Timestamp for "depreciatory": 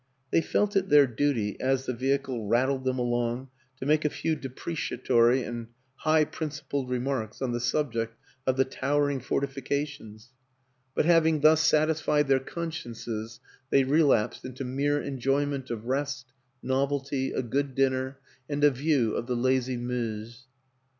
4.35-5.43